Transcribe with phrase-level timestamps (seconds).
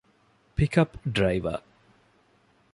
[0.57, 1.57] ޕިކަޕް ޑްރައިވަރ